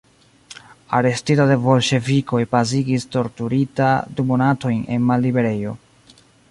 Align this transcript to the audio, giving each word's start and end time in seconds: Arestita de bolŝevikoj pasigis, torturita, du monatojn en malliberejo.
Arestita 0.99 1.45
de 1.51 1.57
bolŝevikoj 1.65 2.41
pasigis, 2.57 3.07
torturita, 3.17 3.93
du 4.21 4.29
monatojn 4.33 4.85
en 4.97 5.09
malliberejo. 5.13 5.81